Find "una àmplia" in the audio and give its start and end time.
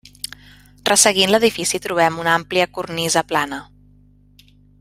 2.25-2.69